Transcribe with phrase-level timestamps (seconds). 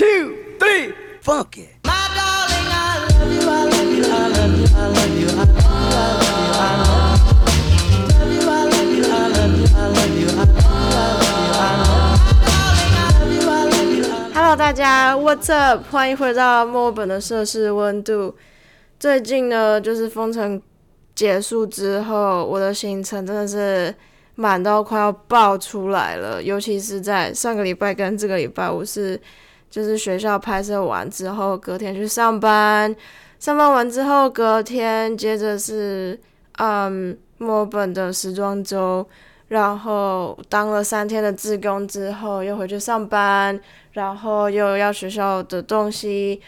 [0.00, 1.68] two, three, funk it.
[1.84, 5.44] My darling, I love you, I love you, I love you, I love you, I
[8.64, 9.52] love you, I love
[10.16, 10.30] you,
[14.32, 15.84] Hello，大家，What's up？
[15.90, 18.34] 欢迎回到墨尔本的摄氏温度。
[18.98, 20.62] 最近呢，就是封城
[21.14, 23.94] 结束之后，我的行程真的是
[24.34, 26.42] 满到快要爆出来了。
[26.42, 29.20] 尤其是在上个礼拜跟这个礼拜，我是
[29.70, 32.94] 就是学校拍摄完之后，隔天去上班，
[33.38, 36.20] 上班完之后，隔天接着是
[36.58, 39.08] 嗯墨本的时装周，
[39.48, 43.58] 然后当了三天的志工之后，又回去上班。
[43.92, 46.40] 然后又要学校的东西，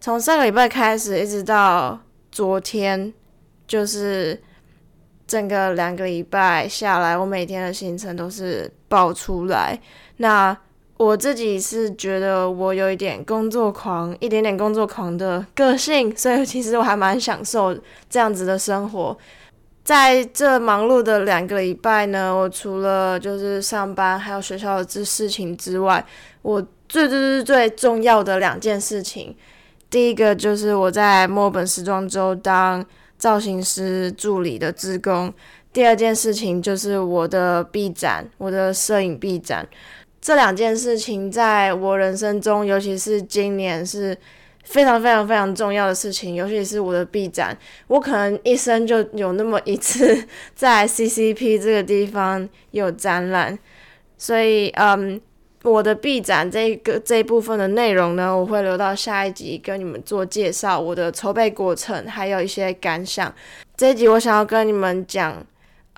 [0.00, 1.96] 从上个礼拜开始一直到
[2.32, 3.14] 昨天，
[3.68, 4.42] 就是
[5.24, 9.80] 整个两个礼拜下来，我每天的行程都是爆出来。
[10.16, 10.54] 那
[11.00, 17.74] 我自己是觉得我有一点工作狂，一点点工作狂的个性，所以其实我还蛮享受
[18.10, 19.16] 这样子的生活。
[19.82, 26.04] 在这忙碌的两个礼拜呢，我除了就是上班还有学校的这事情之外，
[26.42, 29.34] 我最最最最重要的两件事情，
[29.88, 32.84] 第一个就是我在墨尔本时装周当
[33.16, 35.32] 造型师助理的职工，
[35.72, 39.66] 第二件事情就是我的 B 展，我的摄影 B 展。
[40.20, 44.16] 这两件事情在我人生中，尤其是今年是
[44.64, 53.58] 非常非常非常重要的事情，尤其是我的 B 展，我可能一生就有那么一次 在 CCP 这个地方有展览，
[54.18, 55.20] 所以嗯。
[55.62, 63.30] 我的 B 展这个这一部分的内容呢，我会留到下一集跟你们做介绍，我的筹备过程还有一些感想。
[63.76, 65.46] 这一集我想要跟你们讲，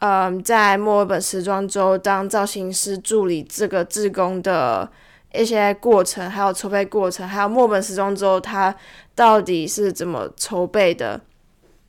[0.04, 4.90] 嗯，在墨尔本时装周当造型师助理这个志工的
[5.32, 8.74] 一些过程，还有筹备过程，还有墨尔本时装周它
[9.14, 11.20] 到底是怎么筹备的。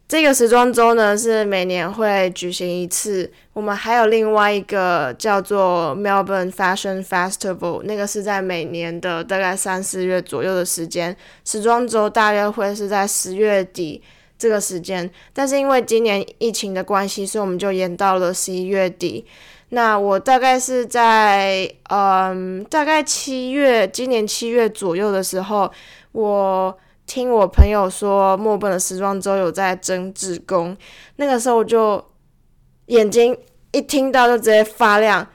[0.08, 11.17] 这个时装周呢是每年会举行一次，我们还有另外一个叫做 Melbourne Fashion Festival，那个是在每年的大概三四月左右的时间。
[11.43, 14.04] 时装周大约会是在十月底
[14.43, 19.26] 这个时间，但是因为今年疫情的关系，所以我们就延到了十一月底。
[19.70, 25.71] 那我大概是在嗯，大概七月，今年七月左右的时候，
[26.11, 26.77] 我。
[27.05, 30.75] 听我朋友说，墨本的时装周有在争职工，
[31.17, 32.02] 那个时候我就
[32.86, 33.37] 眼睛
[33.73, 35.27] 一听到就直接发亮，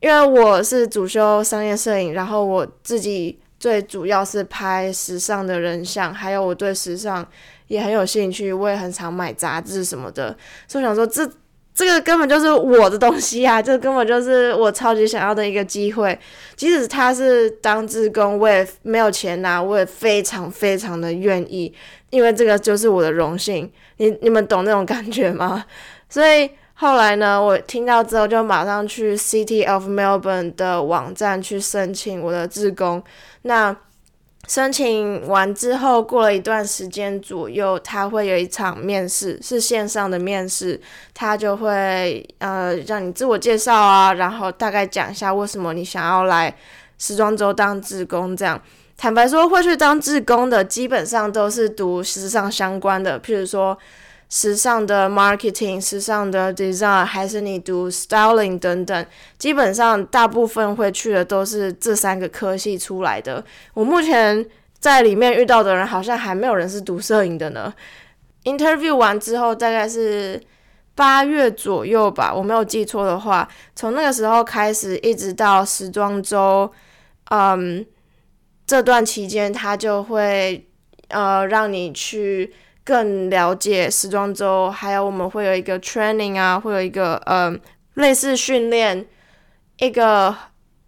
[0.00, 7.26] 因为我是主修商业摄影，然后我自己最主要是拍时尚的人像，还有我对时尚
[7.68, 10.36] 也很有兴趣，我也很常买杂志什么的，
[10.68, 11.30] 所以想说这。
[11.76, 13.58] 这个根本就是我的东西啊！
[13.60, 16.16] 这根本就是我超级想要的一个机会。
[16.54, 21.74] 即使他是当志工，我也没有钱拿，我也非常非常的愿意，
[22.10, 23.68] 因为这个就是我的荣幸。
[23.96, 25.64] 你你们懂那种感觉吗？
[26.08, 33.02] 所以后来呢，我听到之后就马上去 City of Melbourne 的网站去申请我的志工。
[33.42, 33.76] 那
[34.46, 40.80] 申请完之后，过了一段时间左右，他会有一场面试，是线上的面试，
[41.12, 46.54] 他就会呃让你自我介绍啊，然后大概讲一下为什么你想要来
[46.98, 48.36] 时装周当志工。
[48.36, 48.60] 这样，
[48.96, 53.76] 坦白说，会去当志工的基本上都是读时尚相关的，譬如说。
[54.36, 59.06] 时尚的 marketing、时尚的 design，还是你读 styling 等等，
[59.38, 63.44] 基本上大部分会去的都是这三个科系出来的。
[63.74, 64.44] 我目前
[64.80, 67.72] 在里面遇到的人，好像还没有人是读摄影的呢。
[68.42, 70.42] Interview 完之后，大概是
[70.96, 76.68] 八月左右吧，我没有记错的话，从那个时候开始，一直到时装周，
[77.30, 77.86] 嗯，
[78.66, 80.68] 这段期间他就会
[81.06, 82.52] 呃让你去。
[82.84, 87.56] 更了解时装周，还有我们会有一个 training 啊，会有一个呃
[87.94, 89.06] 类似训练，
[89.78, 90.36] 一个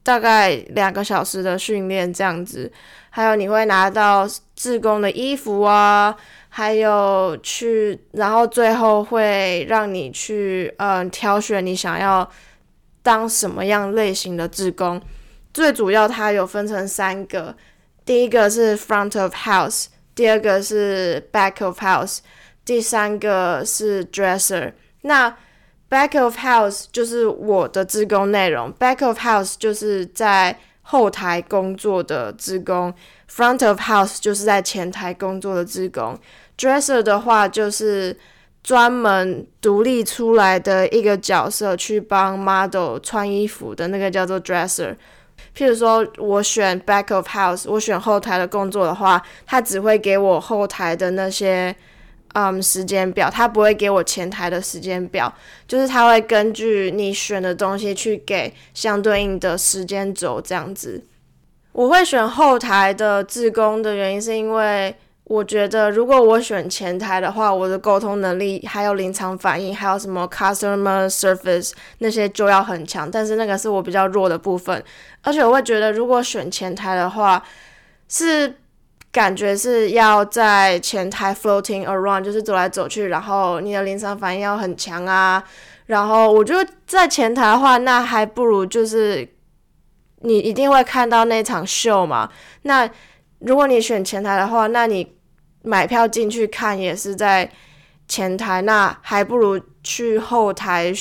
[0.03, 2.71] 大概两个小时的训练这样子，
[3.09, 6.15] 还有你会拿到自工的衣服啊，
[6.51, 12.31] 还有去，然后最后会让你去嗯挑选你想要
[13.03, 15.01] 当什么样类型的自工，
[15.55, 17.57] 最主要它有分成三个，
[18.05, 19.87] 第一个是 front of house。
[20.17, 22.19] 第二个是 back of house，
[22.65, 24.73] 第三个是 dresser。
[25.03, 25.37] 那
[25.89, 32.93] back of house 就是我的职工内容，back of house 就是在后台工作的职工
[33.31, 36.19] ，front of house 就是在前台工作的职工
[36.57, 38.19] ，dresser 的话就是
[38.63, 44.97] 专门独立出来的一个角色，去帮 model 穿衣服的那个叫做 dresser。
[45.57, 51.75] 譬如说我选 back of house，我选后台的工作的话，他只会给我后台的那些
[52.35, 55.33] 嗯时间表，他不会给我前台的时间表，
[55.67, 61.03] 就是他会根据你选的东西去给相对应的时间轴这样子。
[61.73, 64.95] 我会选后台的自工的原因是因为。
[65.29, 73.11] 我觉得，如果我选前台的话，我的沟通能力、还有临场反应，还有什么 customer service 那些就要很强。
[73.11, 74.81] 但是那个是我比较弱的部分。
[75.23, 77.43] 而且我会觉得，如果选前台的话，
[78.09, 78.55] 是
[79.11, 85.43] 感觉是要在前台 floating around，就是走来走去，然后你的临场反应要很强啊。
[85.87, 89.29] 然后我觉得在前台的话，那还不如就是
[90.21, 92.31] 你一定会看到那场秀嘛。
[92.63, 92.89] 那
[93.41, 95.16] 如果你选前台的话，那你
[95.67, 97.51] 买票进去看也是在
[98.07, 100.93] 前台，那还不如去后台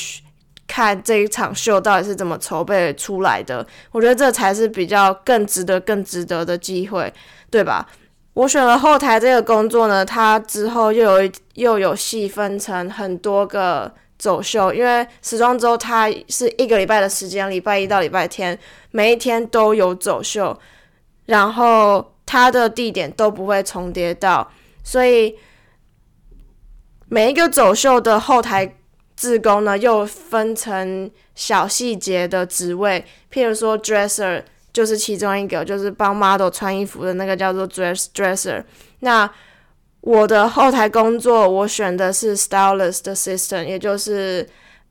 [0.65, 3.65] 看这一场秀到底是怎么筹备出来的。
[3.91, 7.13] 我觉得这才是比较更值得、更值得的机会，
[7.51, 7.87] 对吧？
[8.33, 18.57] 我选了后台这个工作呢，它之后又有又有细分成很多个走秀，因为时装周它是一个礼拜的时间，礼拜一到礼拜天，
[18.89, 20.59] 每一天都有走秀，
[21.27, 22.14] 然后。
[22.35, 24.51] 它的地点都不会重叠到，
[24.83, 25.33] 所以
[27.07, 28.75] 每一个走秀的后台
[29.15, 34.43] 自工呢，又分成小细节的职位，譬如说 dresser
[34.73, 38.61] 就是其中一个，就是帮 model 穿衣服的那个叫做 dress dresser。
[38.99, 39.31] 那
[40.01, 44.45] 我的后台工作，我选的是 stylist assistant，也就是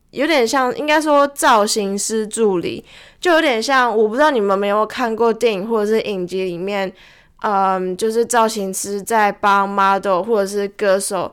[0.09, 2.83] 有点像，应该说造型师助理，
[3.19, 6.91] 就有点像，我不知道你们没有看过电影或者是影集里面。
[7.47, 11.31] 嗯，就是造型师在帮 model 或者是歌手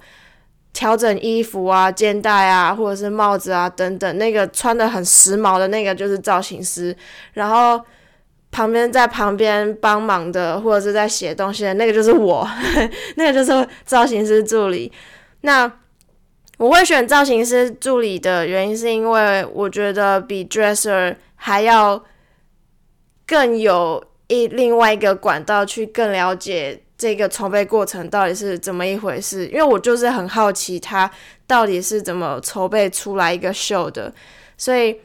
[0.70, 4.18] 调整衣服啊、肩带啊，或者是帽子啊等等。
[4.18, 6.94] 那个穿的很时髦的那个就是造型师，
[7.32, 7.82] 然后
[8.50, 12.46] 旁边在旁边帮忙的或者是在写东西的那个就是我，
[13.16, 14.92] 那个就是造型师助理。
[15.40, 15.72] 那
[16.58, 22.04] 我会选造型师助理的原因是因为我觉得比 dresser 还要
[23.26, 24.04] 更有。
[24.32, 31.10] 一另外一个管道去更了解这个筹备过程到底是怎么一回事，因为我就是很好奇他
[31.46, 34.12] 到底是怎么筹备出来一个秀的，
[34.56, 34.96] 所以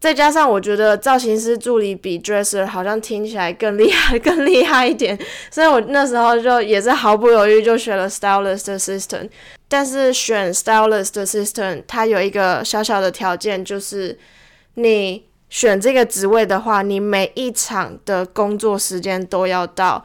[0.00, 5.18] 再加上我觉得造型师助理比 dresser 好像听起来更厉害、 更厉害一点，
[5.50, 9.30] 所以我那时候就也是毫不犹豫就选了 stylist assistant。
[9.68, 14.18] 但是选 stylist assistant 它有一个小小的条件，就是
[14.74, 15.24] 你。
[15.52, 20.02] 选这个职位的话，你每一场的工作时间都要到。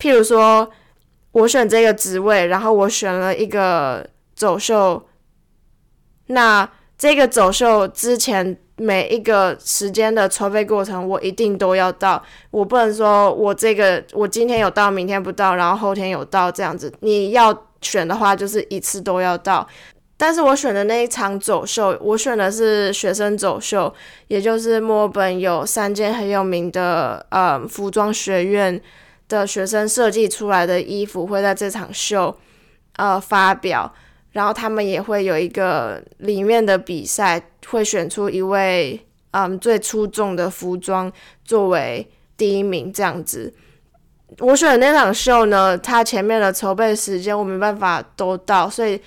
[0.00, 0.68] 譬如说，
[1.30, 4.04] 我选这个职位，然后我选了一个
[4.34, 5.00] 走秀，
[6.26, 12.20] 那这个走秀之前每一个时间的筹备过程，我一定都要到。
[12.50, 16.92] 我不能说我这个我今天有到，明天不到，然后后天有到这样子。
[16.98, 19.64] 你要选的话，就是一次都要到。
[20.20, 23.90] 但是我选的那一场走秀，我选的是学生走秀，
[24.28, 28.78] 也就是墨尔本有三间很有名的呃服装学院
[29.30, 32.36] 的学生设计出来的衣服会在这场秀
[32.96, 33.90] 呃发表，
[34.32, 39.00] 然后他们也会有一个里面的比赛，会选出一位
[39.30, 41.10] 嗯最出众的服装
[41.46, 42.06] 作为
[42.36, 43.54] 第一名这样子。
[44.40, 49.00] 我选的那场秀呢，它前面的筹备时间我没办法都到，所以。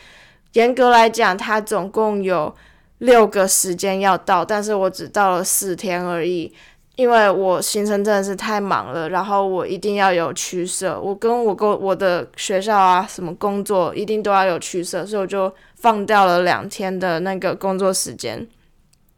[0.54, 2.54] 严格来讲，它总共有
[3.00, 6.54] 六个时间要到，但是我只到了四天而已，
[6.96, 18.48] 因为我行程真的是太忙了，然后我一定要有取舍，我跟我工我的学校啊什么工作一定都要有取舍，所以我就放掉了两天的那个工作时间。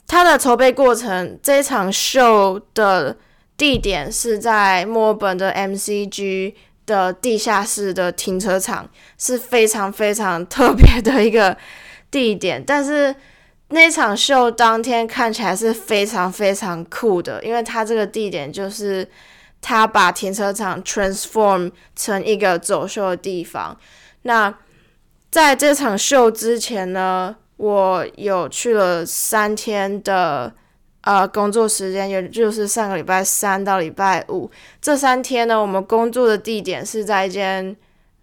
[0.07, 3.17] 它的筹备过程，这场秀的
[3.57, 6.53] 地点是在墨尔本的 MCG。
[6.85, 11.55] 的地下室的停车场是非常非常特别的一个
[12.11, 13.15] 地点，但是
[13.69, 19.07] 那场秀当天看起来是非常非常酷的，因为它这个地点就是
[19.61, 23.77] 它把停车场 transform 成一个走秀的地方。
[24.21, 24.53] 那
[25.31, 30.53] 在这场秀之前呢，我有去了三天的。
[31.05, 34.49] 呃，工作时间也就是上个礼拜三到礼拜五
[34.81, 37.75] 这三天呢，我们工作的地点是在一间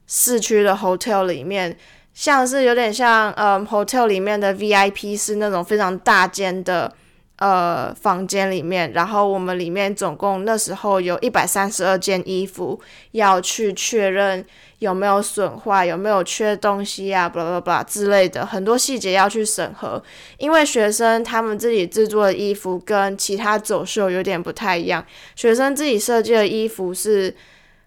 [0.09, 1.77] 市区的 hotel 里面，
[2.13, 6.93] 像是有点像呃 hotel 里面的 VIP 是那种非常大间的
[7.43, 12.81] 呃房间里面，然后我们里面总共那时候有一百三十二件衣服
[13.11, 14.45] 要去确认
[14.79, 20.01] 有没有损坏，有没有缺东西啊，巴拉巴拉之类的，很多细节要去审核。
[20.39, 27.35] 因为学生他们自己制作的衣服跟其他走秀有点不太一样，学生自己设计的衣服是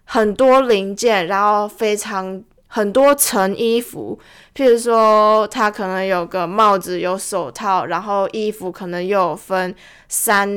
[0.04, 2.42] 很多零件，然后非常。
[2.68, 4.18] 很多层衣服，
[4.54, 9.74] 譬如说，他可能有个帽子、有手套，然后衣服可能又有分
[10.08, 10.48] 三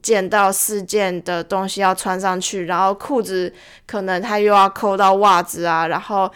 [0.00, 3.52] 件到四件的东西要穿上去，然后裤子
[3.84, 6.30] 可能他又要扣到袜子啊，然后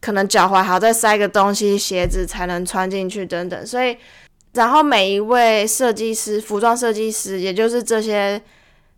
[0.00, 3.64] 可能脚踝还要再塞个东西，鞋子才能穿进去等等。
[3.66, 3.96] 所以，
[4.54, 8.42] 然后每一位设计师、服装设计师，也就是这些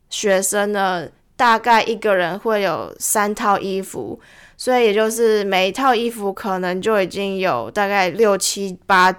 [0.08, 1.06] 学生呢，
[1.36, 4.18] 大概一个人会有三套衣服。
[4.56, 9.14] 所以也就是每一套衣服可能就已经有大概六七八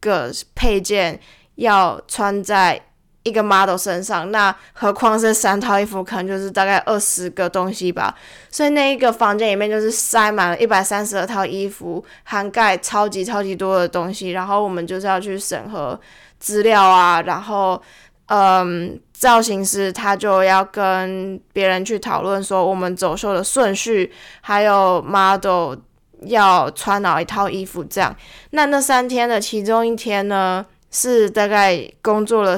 [0.00, 1.18] 个配件
[1.56, 2.80] 要穿在
[3.24, 8.14] 一个 model 身上，那何况是三套衣服，可能就是大概二十个东西吧。
[8.50, 14.30] 所以那一个房间里面就是塞满了一百三十二套衣服，涵盖超级超级多的东西。
[14.30, 16.00] 然后我们就是要去审核
[16.38, 17.82] 资料啊，然后。
[18.30, 25.74] 嗯，造型师他就要跟别人去讨论说我们走秀的顺序，还有 model
[26.20, 28.14] 要穿哪一套衣服这样。
[28.50, 32.56] 那那三天的其中一天呢，是大概工作了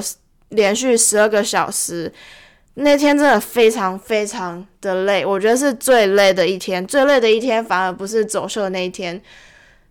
[0.49, 2.13] 连续十二个小时。
[2.75, 6.85] 那天真的非常非常的累，我觉得是最累的一天。
[6.85, 9.19] 最累的一天反而不是走秀的那一天。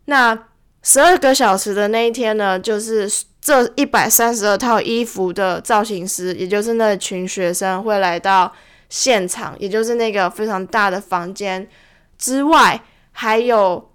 [0.04, 0.38] 那
[0.82, 8.52] 十二个小时的那一天呢，就是这一百三十二套衣服的造型师，也就是那群学生会来到
[8.88, 11.66] 现场，也就是那个非常大的房间
[12.18, 12.82] 之外，
[13.12, 13.90] 还有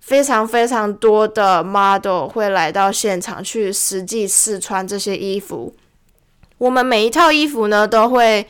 [0.00, 5.74] 非常非常多的 model 会来到现场去实际试穿这些衣服。
[6.58, 8.44] 我们每一套衣服呢，都会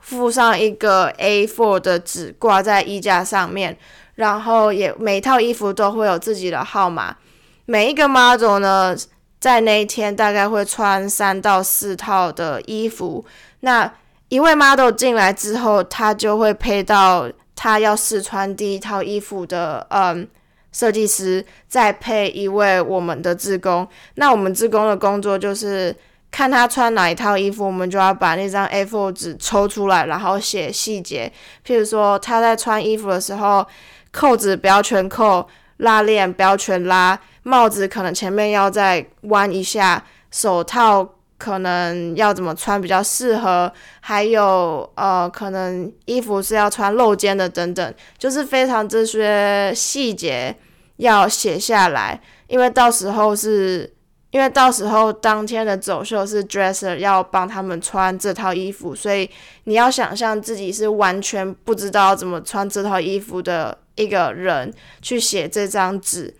[0.00, 3.76] 附上一个 A4 的纸挂在衣架上面，
[4.14, 7.16] 然后也每套衣服都会有自己的号码。
[7.64, 8.96] 每一个 model 呢，
[9.40, 13.24] 在那一天大概会穿三到四套的衣服。
[13.60, 13.92] 那
[14.28, 20.28] 一位 model 进来之后，他就会配到他要试穿第一套衣服的嗯
[20.70, 23.88] 设计师，再配一位我们的志工。
[24.16, 25.94] 那我们志工的工作就是
[26.30, 31.32] 看他穿哪一套衣服，我们就要把那张 A4 纸抽出来，然后写细节。
[31.66, 33.66] 譬如说他在穿衣服的时候，
[34.12, 37.18] 扣子不要全扣，拉链不要全拉。
[37.48, 50.54] 帽子可能前面要再弯一下，手套可能要怎么穿比较适合，还有呃，可能衣服是要穿露肩的等等，就是非常这些细节
[50.96, 53.90] 要写下来，因为到时候是，
[54.30, 59.30] 因为到时候当天的走秀是 dresser 要帮他们穿这套衣服，所以
[59.64, 66.34] 你要想象自己是完全不知道怎么穿这套衣服的一个人去写这张纸。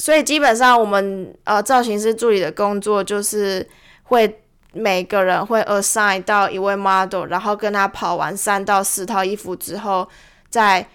[0.00, 3.68] 所以基本上，我们呃造型师助理的工作就是
[4.04, 4.42] 会
[4.72, 10.08] 每个人会 assign 到一位 model，然后跟他跑完三到四套衣服之后，
[10.48, 10.88] 再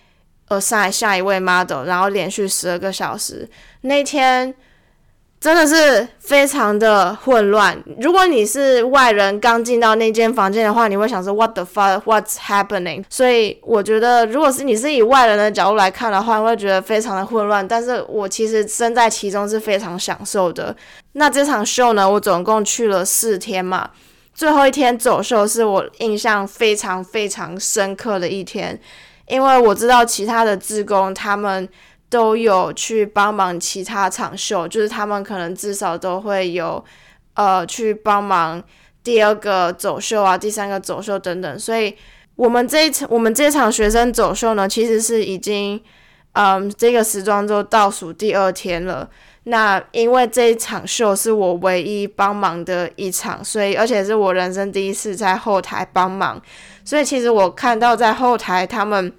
[0.48, 3.48] assign 下一位 model，然后连续十二个小时。
[3.82, 4.56] 那天。
[5.46, 7.80] 真的是非常的混乱。
[8.02, 12.02] 如果你是外人刚进到那间房间的话，你会想说 What the fuck?
[12.02, 13.04] What's happening?
[13.12, 17.68] 所以我觉得，如果是你是以外人的角度来看的话，会觉得非常的混乱。
[17.68, 20.76] 但是我其实身在其中是非常享受的。
[21.12, 23.92] 那这场秀呢，我总共去了四天嘛，
[24.34, 28.80] 最后一天走秀是我印象非常非常深刻的一天，
[29.28, 31.70] 因为我知道其他的志工他们。
[32.16, 36.82] 都有去帮忙其他场秀，就是他们可能至少都会有，
[37.34, 38.64] 呃，去帮忙
[39.04, 41.60] 第二个走秀啊，第三个走秀等等。
[41.60, 41.94] 所以，
[42.38, 45.78] 我们这一场我们这场学生走秀呢，其实是已经，
[46.32, 49.10] 嗯，这个时装周倒数第二天了。
[49.44, 56.42] 那因为这一场秀是我唯一帮忙的一场，所以而且是我人生第一次在后台帮忙，
[56.86, 59.12] 所以其实我看到在后台他们。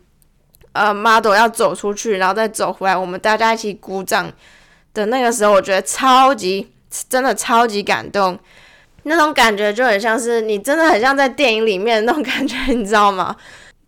[0.77, 4.31] 呃，model 要走出去，然后再走回来，我们大家一起鼓掌
[4.93, 6.71] 的那个时候，我觉得超级，
[7.09, 8.39] 真的超级感动。
[9.05, 13.35] 那种感觉就很像是你真的很像在电影里面那种感觉， 你知道吗？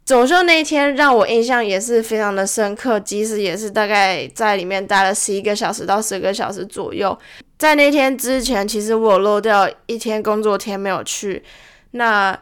[0.05, 7.19] 走秀那一天让我印象也是非常的深刻，即使也是大概在里面待了十一个小时到十个小时左右。
[7.59, 11.43] 在那天之前，其实我漏掉一天工作天没有去。
[11.91, 12.39] 那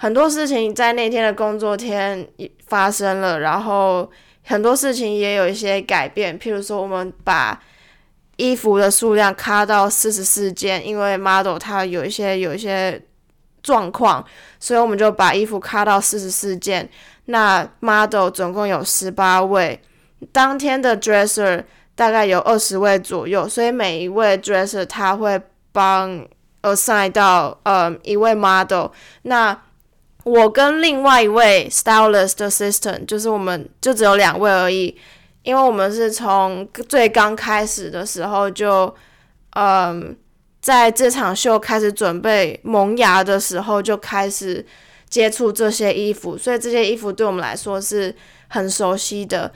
[0.00, 2.24] 很多事情在那天的工作天
[2.68, 4.08] 发生了，然后
[4.44, 6.38] 很多事情也有一些改变。
[6.38, 7.60] 譬如说，我们把
[8.36, 13.02] 衣服的数量卡到四十四件，因为 model 它有一些有一些
[13.60, 14.24] 状况，
[14.60, 16.88] 所以我们就把衣服卡到四十四件。
[17.24, 19.80] 那 model 总共有十八位，
[20.30, 21.64] 当天的 dresser
[21.96, 25.40] 大概有二十位左右，所以每一位 dresser 他会
[25.72, 26.24] 帮
[26.62, 28.90] assign 到呃一位 model。
[29.22, 29.60] 那
[30.28, 34.94] 我跟另外一位 stylist assistant，就是我们就只有两位而已，
[35.42, 38.94] 因为我们是从最刚开始的时候就，
[39.56, 40.14] 嗯，
[40.60, 44.62] 在这场秀开始准备萌芽的时候就开始
[45.08, 48.14] 接触这些衣服，所以这些衣服对我们来说是
[48.48, 49.50] 很熟悉的。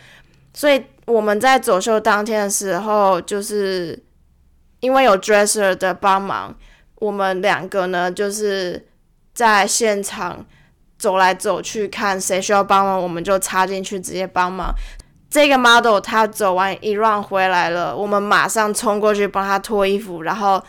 [0.54, 4.02] 所以我们在走秀当天的时候，就是
[4.80, 6.56] 因为有 dresser 的帮忙，
[6.94, 8.86] 我们两个呢就是
[9.34, 10.46] 在现场。
[11.02, 14.72] 走来走去看谁需要帮忙，我们就插进去直接帮忙。
[15.28, 20.62] 这个 model 他走完一 round 回来了，我们马上冲过去帮他脱衣服，然后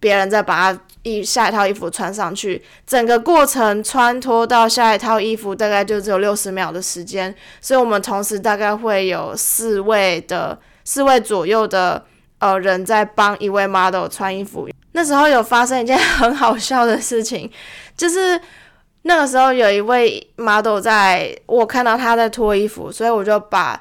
[0.00, 2.60] 别人再把他一下一套衣服穿上去。
[2.84, 12.04] 整个过程穿脱到下一套衣服大概就只有六十秒的时间，所以我们同时大概会有四位的四位左右的
[12.40, 14.68] 呃人在帮一位 model 穿衣服。
[14.90, 17.48] 那时候有发生一件很好笑的事情，
[17.96, 18.40] 就是。
[19.08, 23.80] 那个时候有一位 model 在，我看到他在脱衣服，所以我就把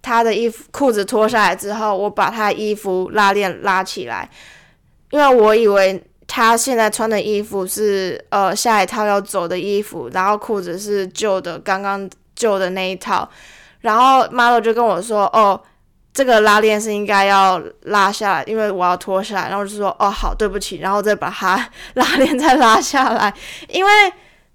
[0.00, 4.30] 他的衣服裤子脱下来之后，我把他衣服拉链拉起来，
[5.10, 13.28] 因为我以为他现在穿的衣服是呃下一套要走的衣服，然后裤子是旧的，刚刚旧的那一套，
[13.80, 15.60] 然后 model 就跟我说：“哦，
[16.14, 23.34] 这个拉链是应该要拉下来，因为我要脱下来。”然后就说：“哦，好，对不起。”然后再把它 拉链再拉下来，
[23.68, 23.90] 因为。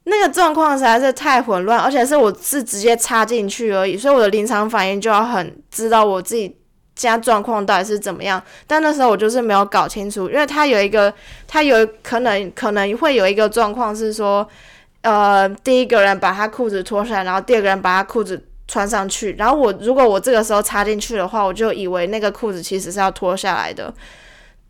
[0.06, 6.54] 那个状况实在是太混乱，而且是我是直接插进去而已，所以我的临场反应就要很知道我自己
[6.96, 8.42] 现在状况到底是怎么样。
[8.68, 11.14] 但那时候我就是没有搞清楚，因为他有一个，
[11.48, 14.46] 他有可能可能会有一个状况是说，
[15.02, 23.94] 呃，第一个人把他裤子脱下来，然后第二个人把他裤子穿上去，然后我如果我这个时候插进去的话，我就以为那个裤子其实是要脱下来的。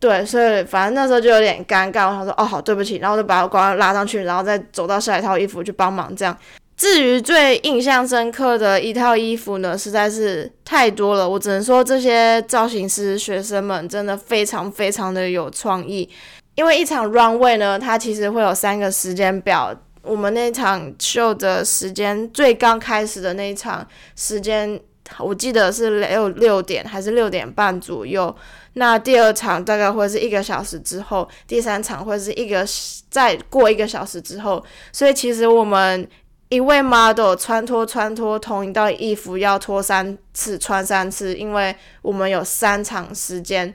[0.04, 2.06] 对，所以反正那时候就有点尴尬。
[2.06, 6.14] 我想说，哦，好，对不起，然后就把我光拉上去，然后再走到下一套衣服去帮忙。
[6.14, 6.38] 这样，
[6.76, 11.26] 至于最印象深刻的一套衣服呢，实在是太多了。
[11.26, 16.06] 我只能说，这些造型师学生们真的非常非常的有创意。
[16.54, 19.74] 因为一场 runway 呢，它其实会有三个时间表。
[20.02, 24.78] 我们那场秀的时间最刚开始的那一场时间，
[25.18, 28.34] 我记得是六六点还是六点半左右。
[28.74, 32.66] 那第二场大概会是一个小时之后，第三场会是一个
[33.10, 36.08] 再过一个小时之后，所以其实我们
[36.48, 43.74] 一位 model 穿脱穿脱同一套衣服要脱三次穿三次，因为我们有三场时间。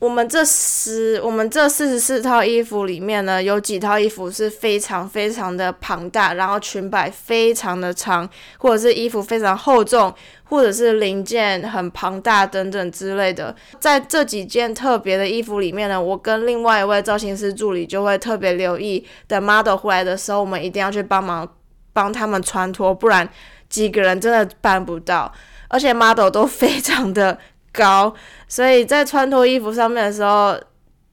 [0.00, 8.28] 我们这十，我们这四十四套衣服里面呢，有几套衣服是非常非常的庞大，然后裙摆非常的长，
[8.58, 10.12] 或者是衣服非常厚重，
[10.44, 13.54] 或者是零件很庞大等等之类的。
[13.80, 21.48] 在这几件特别的衣服里面呢，我跟另外一位造型师助理就会特别留意，等 model 回来的时候，我们一定要去帮忙
[21.94, 23.26] 帮他们穿脱，不然
[23.70, 25.32] 几个人真的办不到，
[25.68, 27.38] 而且 model 都非常的。
[27.74, 28.14] 高，
[28.46, 30.56] 所以在穿脱衣服上面的时候，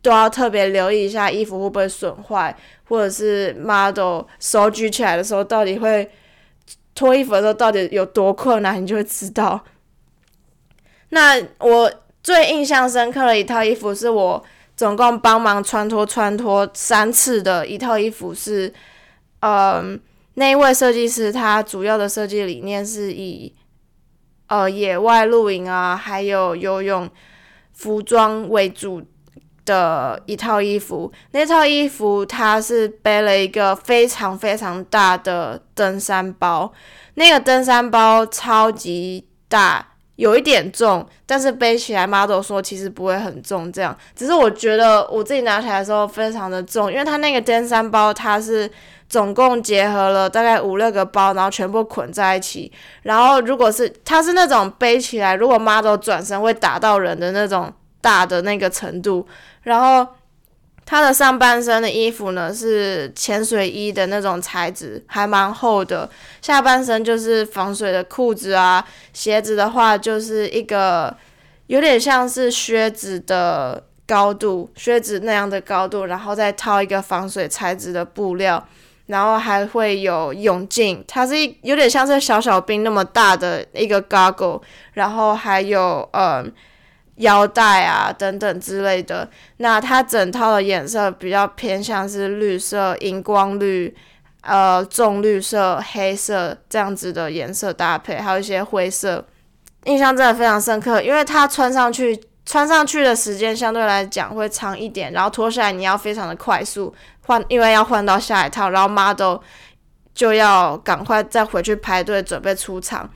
[0.02, 6.10] 都要特别留意一下衣服会不会损坏，或者是 model 手举起来的时候，到底会
[6.94, 9.60] 脱衣服的时候到底有多困难，你就会知道。
[11.10, 11.92] 那我
[12.24, 14.44] 最印象深刻的一套衣服，是我
[14.78, 18.74] 总共帮忙穿脱穿脱三次的一套衣服，是，
[19.42, 20.00] 嗯，
[20.36, 23.54] 那一位设计师他主要的设计理念是以。
[24.52, 27.10] 呃，野外露营啊，还有游泳
[27.72, 29.02] 服装为主
[29.64, 31.10] 的一套衣服。
[31.32, 36.70] 那套衣服它是背了一个非常非常大的登山包，
[37.14, 39.88] 那个登山包超级大，
[40.18, 43.98] 有一点重，但是背起来妈都说其实不会很重，这样。
[44.14, 48.70] 只是我觉得我自己拿起来的时候非常的重，因为它那个登山包它是。
[49.12, 52.72] 总共结合了大概五六个包，然后全部捆在一起。
[53.02, 57.70] 然后如果是它是那种背起来，如果 model 转身会打到人的那种
[58.00, 59.28] 大的那个程度。
[59.64, 60.08] 然后
[60.86, 66.10] 它的上半身的衣服呢是潜水衣的那种材质，还蛮厚的。
[66.42, 71.14] 下半身就是防水的裤子啊，鞋子的话就是一个
[71.68, 78.66] 有点像是靴子的高度，靴子那样的高度，然后再套一个防水材质的布料。
[79.12, 84.62] 然后还会有泳镜，它是一有点像是小小兵那么大的一个 goggle，
[84.94, 86.42] 然后还有呃
[87.18, 89.30] 腰带啊等等之类的。
[89.58, 93.94] 那它整套的颜色比较偏向是绿色、荧光绿、
[94.44, 99.28] 呃重绿色、黑色这样子的颜色搭配，还有一些灰色。
[99.84, 109.38] 印象真的非常深刻，因为它穿上去穿上去的时间相对来讲会长一点，然后脱下来你要非常的快速换，因为要换到下一套，然后 model
[110.14, 113.10] 就要赶快再回去排队准备出场。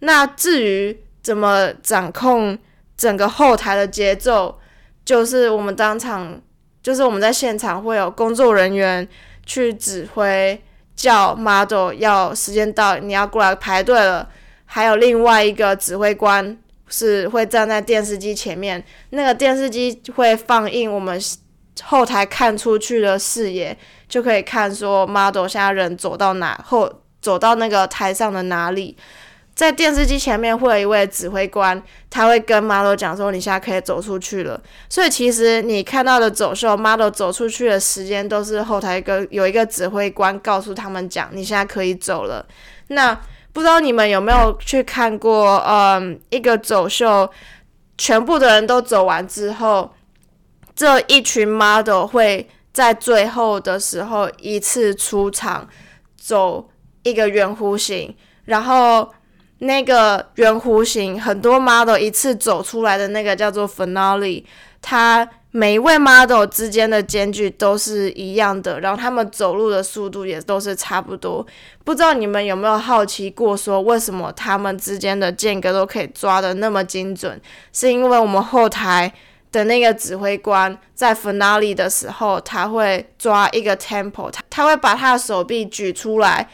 [0.00, 2.58] 那至于怎么掌控
[2.96, 4.58] 整个后台的节奏，
[5.04, 6.40] 就是我们当场，
[6.82, 9.06] 就是我们在现场会有工作人员
[9.44, 10.62] 去指挥，
[10.96, 14.28] 叫 model 要时间到，你要过来排队了。
[14.72, 16.56] 还有另外一个指挥官
[16.88, 21.20] 是会站在电视机前面，那个电视机会放映我们
[21.84, 23.76] 后台看出去的视野，
[24.08, 26.90] 就可以看说 model 现在人走到哪后，
[27.20, 28.96] 走到那个台上的哪里。
[29.52, 34.58] 在电视机前面会有一位指挥官，他会跟 model 讲说你现在可以走出去了。
[34.88, 42.46] 所以其实你看到的走秀 model 走出去的时间，都是后台一个有一个指挥官告诉他们讲你现在可以走了。
[42.88, 43.14] 那
[43.52, 47.28] 不知道你们有没有去看过，嗯，一个走秀，
[47.98, 49.92] 全部的人都走完之后，
[50.80, 55.68] 这一群 model 会在最后的时候一次出场，
[56.16, 56.70] 走
[57.02, 58.16] 一个圆弧形，
[58.46, 59.06] 然后
[59.58, 64.42] 那个圆弧形很多 model 一次走出来的那个叫做 finale，
[64.80, 65.28] 它。
[65.52, 71.44] 每一位 model 之间的间距都是一样的，然后他们走路的速度也都是差不多。
[71.82, 77.40] 不知道你们有没有好奇过，说为什么他们之间的间隔都可以抓的那么精准？
[77.72, 79.12] 是因为我们后台
[79.52, 86.48] 的那个指挥官在 finale 的时候，他会抓一个 tempo，他他会把他的手臂举出来，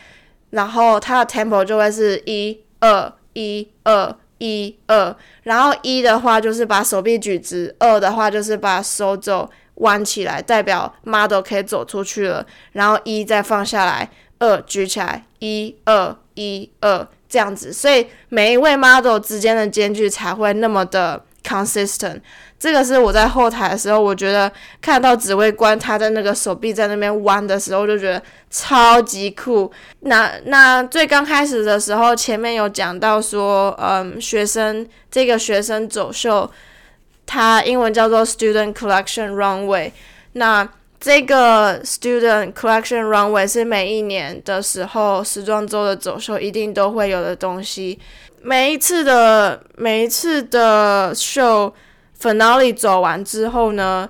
[0.50, 4.16] 然后他的 tempo 就会是一二一二。
[4.38, 12.44] 一二，然后一的话就是把手臂举直，二的话就是把手肘弯起来，代表 model 可以走出去了。
[12.72, 22.20] 然后一再放下来，二举起来，一二一二这样子，所以每一位 model 之间的间距才会那么的 consistent。
[22.58, 29.70] 这个是我在后台的时候，我觉得看到指挥官他在那个手臂在那边弯的时候，就觉得超级酷。
[30.00, 36.50] 那那最刚开始的时候，前面有讲到说，嗯，学生这个学生走秀，
[37.26, 39.92] 它英文叫做 Student Collection Runway。
[40.32, 40.66] 那
[40.98, 47.98] 这个 Student Collection Runway 是每一年的时候时装周的走秀一定都会有的东西。
[48.46, 51.74] 每一次的每一次的秀。
[52.18, 54.08] Finale 走完之后呢，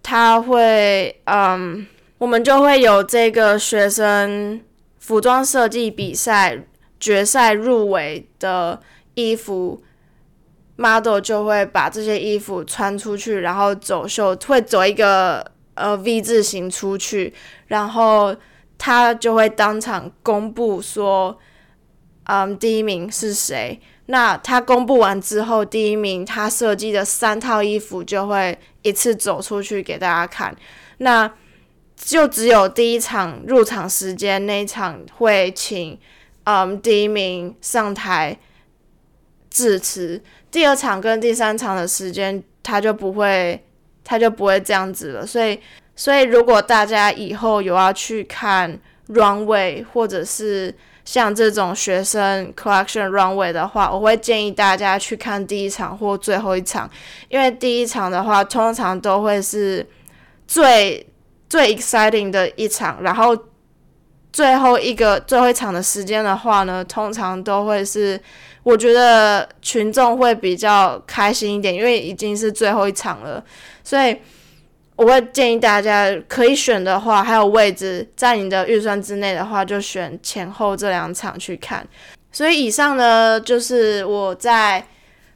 [0.00, 1.84] 他会，嗯，
[2.18, 4.60] 我们就会有这个学生
[5.00, 6.56] 服装设计比赛
[7.00, 8.80] 决赛入围的
[9.14, 9.82] 衣服
[10.76, 17.34] ，model 就会把这些衣服穿出去，然后走秀，会走一个呃 V 字形出去，
[17.66, 18.36] 然后
[18.78, 21.36] 他就会当场公布说，
[22.26, 23.80] 嗯，第一名是谁。
[24.06, 30.54] 那他公布完之后，第一名他设计的三套衣服就会一次走出去给大家看。
[30.98, 31.28] 那
[31.96, 35.98] 就只有第一场入场时间那一场会请
[36.44, 38.38] 嗯第一名上台
[39.50, 43.64] 致辞，第二场跟第三场的时间他就不会
[44.04, 45.26] 他就不会这样子了。
[45.26, 45.58] 所以
[45.96, 50.72] 所以如果大家以后有要去看 runway 或者是
[51.06, 56.90] 像这种学生 collection runway 的话，我会建议大家去看第一场或最后一场，
[57.28, 59.88] 因为第一场的话通常都会是
[60.48, 61.06] 最
[61.48, 63.38] 最 exciting 的一场，然后
[64.32, 68.20] 最后一个最后一场的时间的话呢，通常都会是
[68.64, 73.42] 我觉得群众会比较开心一点，因为已经是最后一场了，
[73.84, 74.16] 所以。
[74.96, 81.86] 我会建议大家可以选的话，还有位置在你的预算之内的话，就选前后这两场去看。
[82.32, 84.86] 所以以上呢，就是我在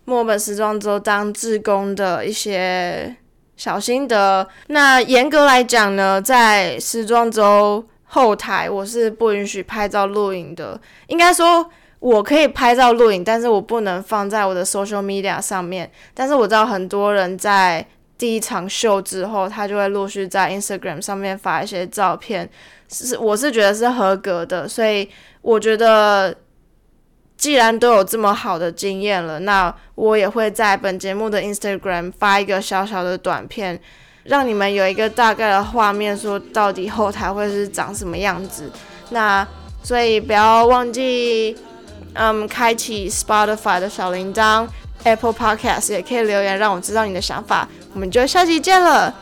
[0.06, 3.14] 墨本时装周当志工的一些
[3.54, 4.48] 小心得。
[4.68, 10.80] 那严格来讲呢，在时装周后台我是不允许拍照录影的。
[11.08, 15.90] 应该说我可以拍照录影，但是我不能放在我的 social media 上面。
[16.14, 17.86] 但是我知道很多人在。
[18.20, 22.46] 第一场秀之后，他就会陆续在 Instagram 上面发一些照片，
[22.92, 25.08] 是我是觉得是合格的，所以
[25.40, 26.36] 我觉得
[27.38, 33.80] 既然都有这么好的经验了，那我也会在本节目的 Instagram 发一个小小的短片，
[34.24, 38.70] 让你们有一个大概的画面，说到底后台会是长什么样子。
[39.08, 39.48] 那
[39.82, 41.56] 所以不要忘记，
[42.12, 44.66] 嗯，开启 Spotify 的小铃铛。
[45.04, 47.68] Apple Podcast，也可以留言让我知道你的想法。
[47.94, 49.14] 我们就下期见了，